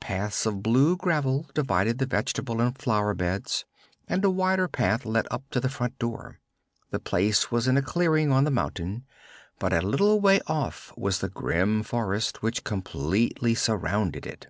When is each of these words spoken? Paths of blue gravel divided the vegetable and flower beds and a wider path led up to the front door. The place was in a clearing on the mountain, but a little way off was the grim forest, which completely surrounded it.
Paths 0.00 0.44
of 0.44 0.62
blue 0.62 0.98
gravel 0.98 1.48
divided 1.54 1.96
the 1.96 2.04
vegetable 2.04 2.60
and 2.60 2.76
flower 2.76 3.14
beds 3.14 3.64
and 4.06 4.22
a 4.22 4.28
wider 4.28 4.68
path 4.68 5.06
led 5.06 5.26
up 5.30 5.48
to 5.48 5.60
the 5.60 5.70
front 5.70 5.98
door. 5.98 6.40
The 6.90 6.98
place 6.98 7.50
was 7.50 7.66
in 7.66 7.78
a 7.78 7.80
clearing 7.80 8.30
on 8.30 8.44
the 8.44 8.50
mountain, 8.50 9.06
but 9.58 9.72
a 9.72 9.80
little 9.80 10.20
way 10.20 10.42
off 10.46 10.92
was 10.98 11.20
the 11.20 11.30
grim 11.30 11.82
forest, 11.82 12.42
which 12.42 12.64
completely 12.64 13.54
surrounded 13.54 14.26
it. 14.26 14.48